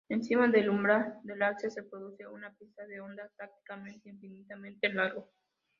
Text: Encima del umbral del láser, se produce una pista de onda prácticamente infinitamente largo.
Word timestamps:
Encima 0.09 0.47
del 0.47 0.67
umbral 0.67 1.19
del 1.23 1.37
láser, 1.37 1.69
se 1.69 1.83
produce 1.83 2.25
una 2.25 2.51
pista 2.55 2.87
de 2.87 2.99
onda 3.01 3.29
prácticamente 3.37 4.09
infinitamente 4.09 4.89
largo. 4.91 5.29